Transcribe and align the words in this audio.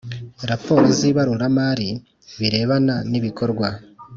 raporo 0.49 0.85
z 0.97 0.99
ibaruramari 1.09 1.89
birebana 2.39 2.95
n 3.09 3.11
ibikorwa 3.19 3.67